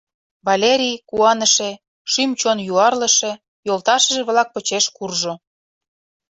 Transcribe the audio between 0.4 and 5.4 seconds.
Валерий, куаныше, шӱм-чон юарлыше, йолташыже-влак почеш куржо.